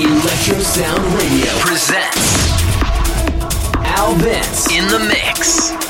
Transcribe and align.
Electro 0.00 0.58
Sound 0.60 1.04
Radio 1.12 1.52
presents 1.58 2.62
Al 3.84 4.14
Vince 4.14 4.70
in 4.70 4.88
the 4.88 4.98
mix. 4.98 5.89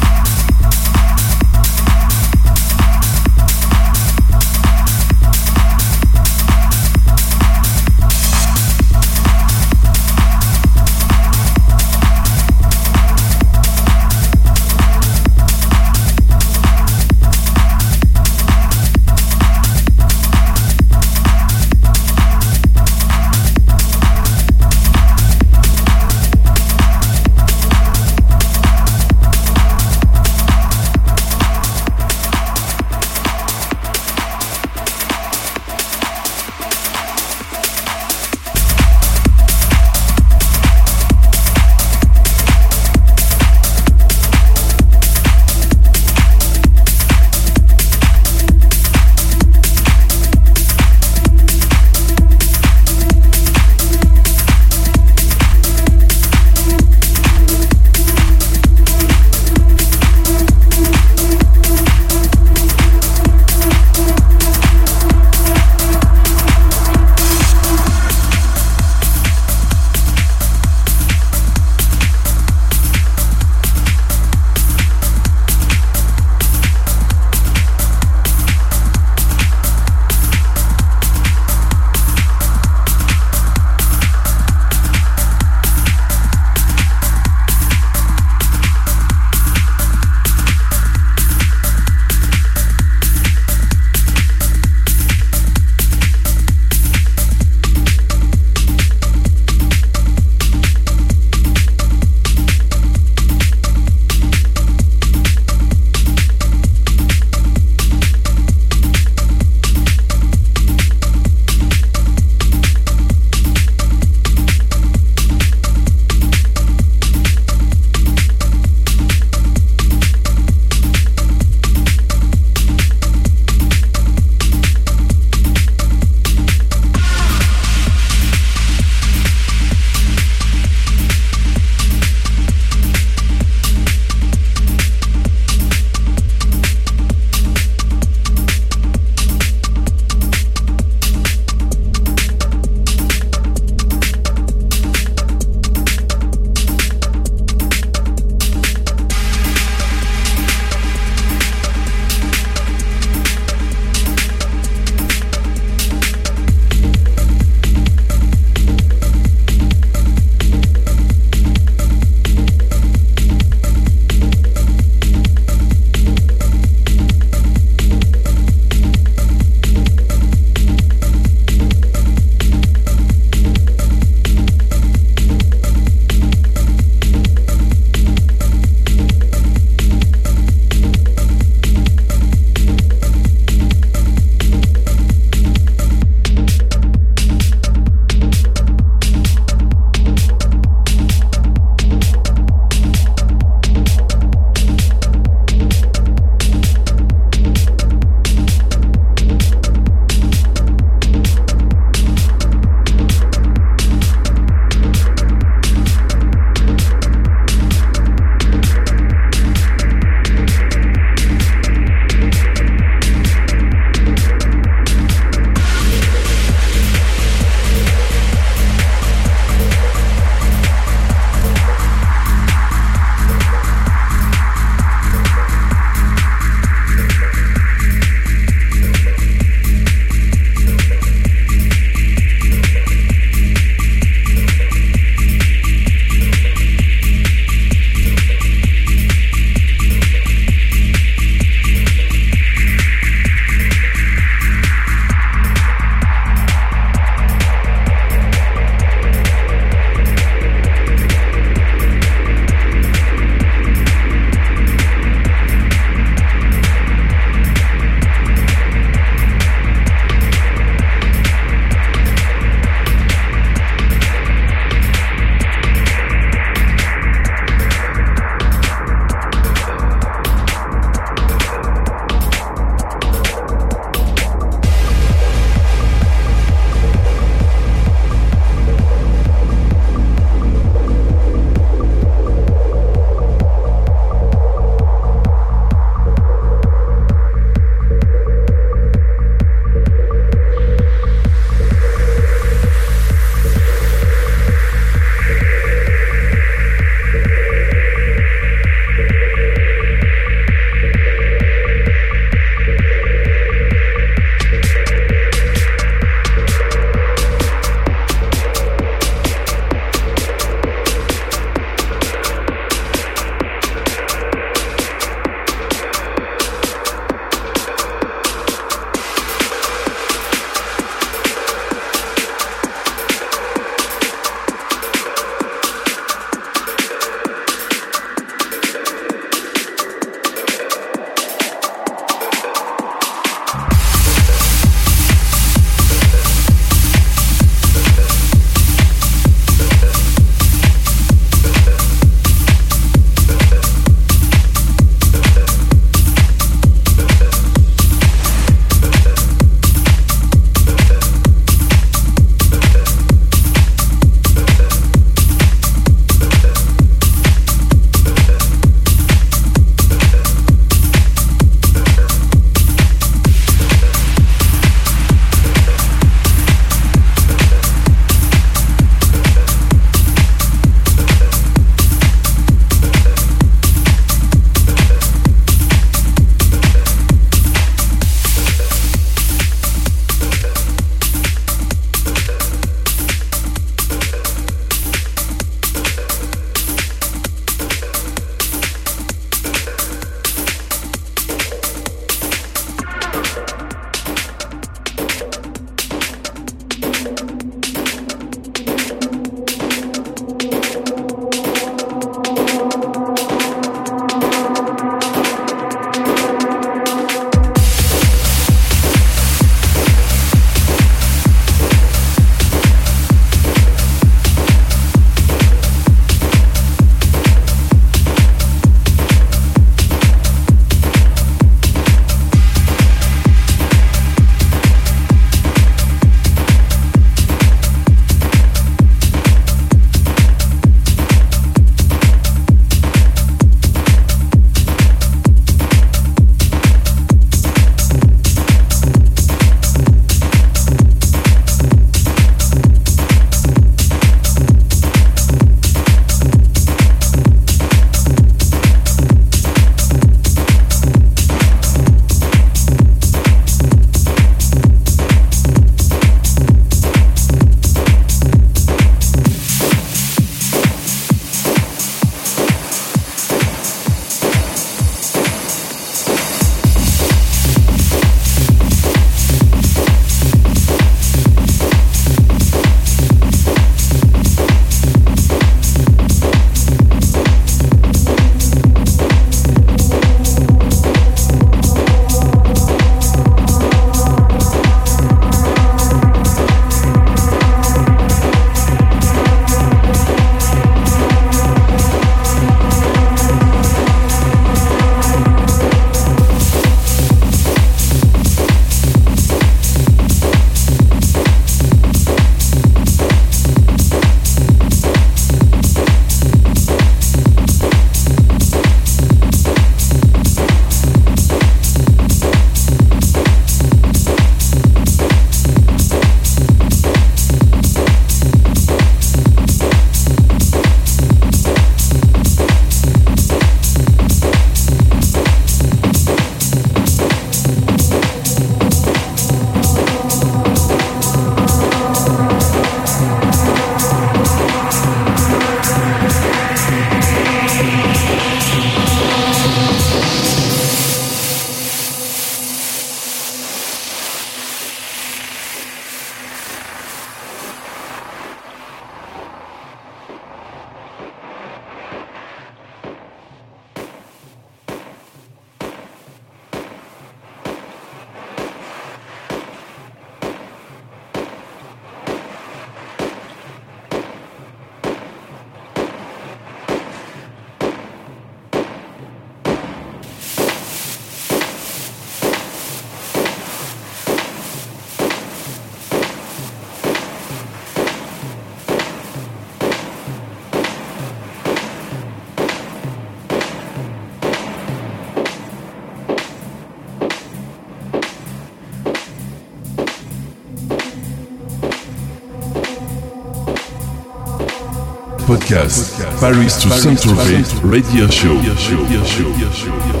Paris 595.51 596.55
to 596.61 596.69
Saint-Tropez 596.69 597.59
Radio 597.61 598.07
Show. 598.07 600.00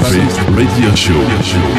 To 0.00 0.04
Saint-Tropez 0.04 0.54
Radio 0.56 0.94
Show. 0.94 1.75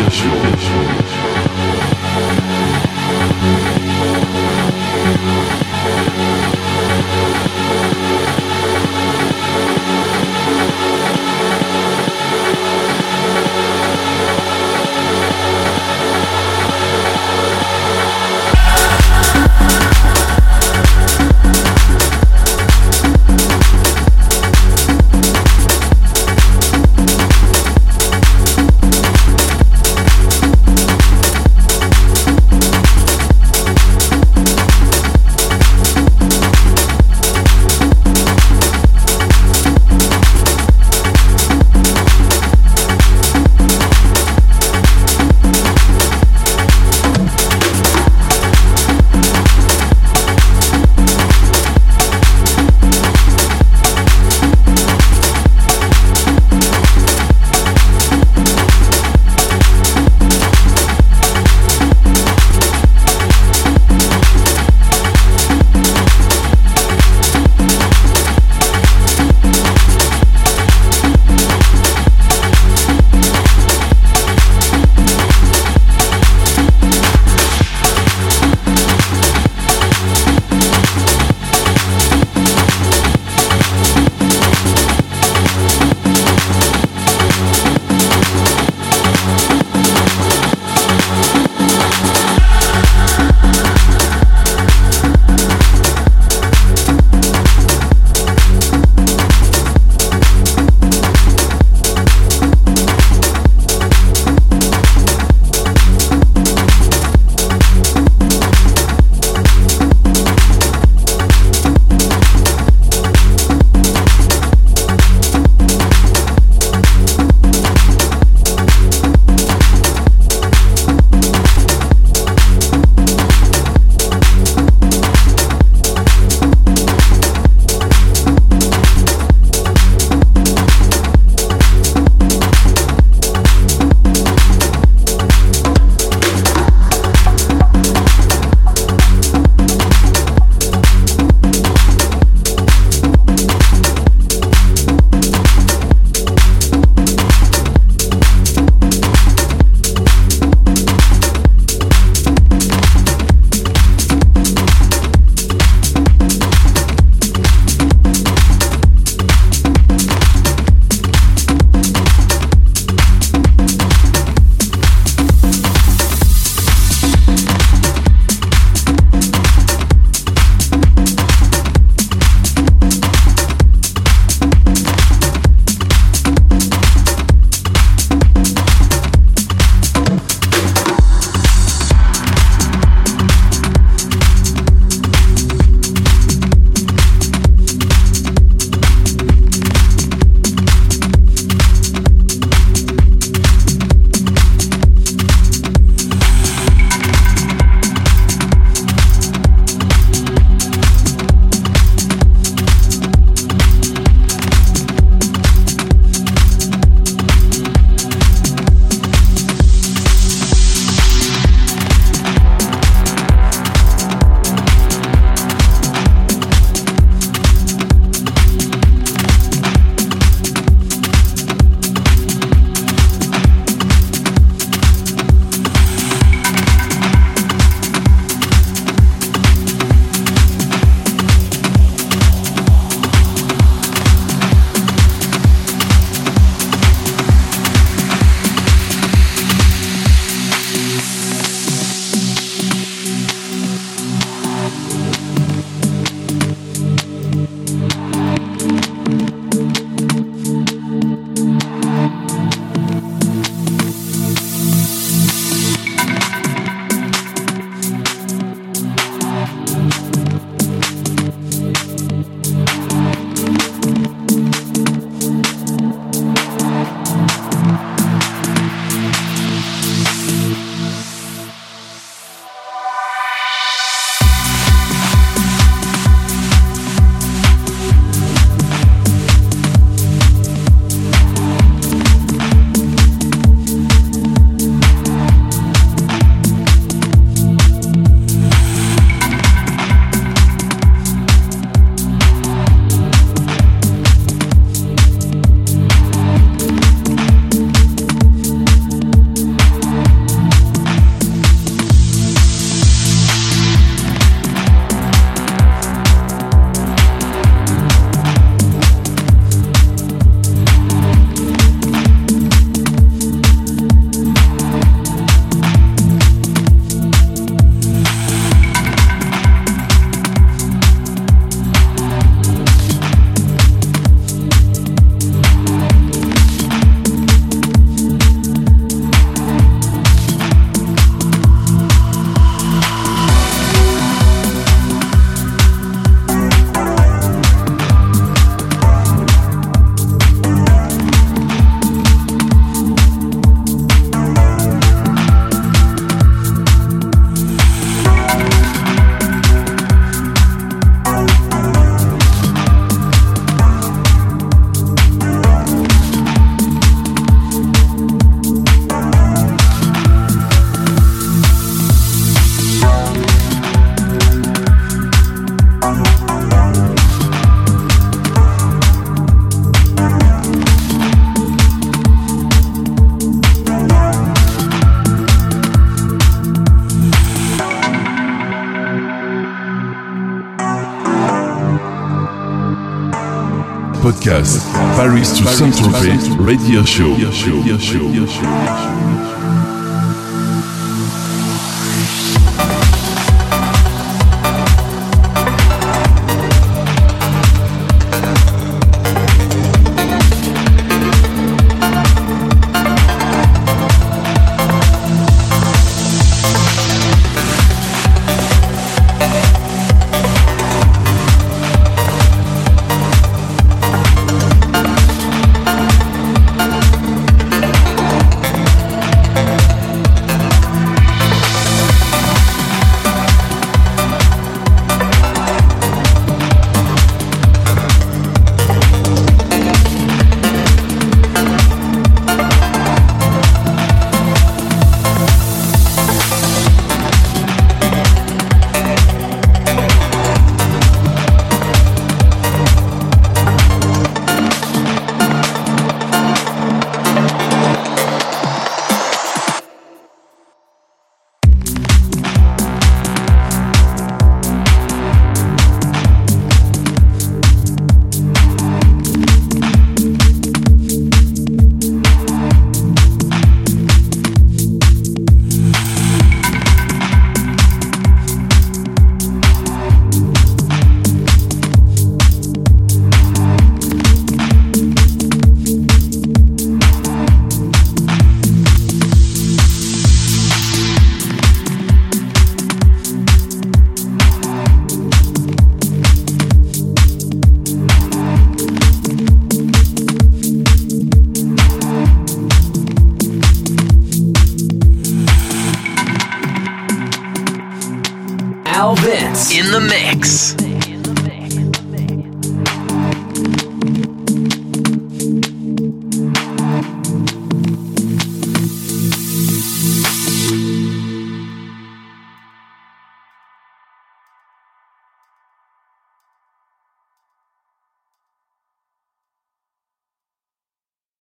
Paris 385.18 385.39
to 385.39 385.47
Saint-Tropez 385.47 386.30
Radio 386.38 386.86
Show. 386.86 387.15